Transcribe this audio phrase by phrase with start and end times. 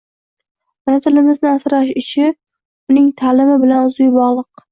[0.91, 4.51] Ona tilimizni asrash ishi uning taʼlimi bilan uzviy bogʻliq.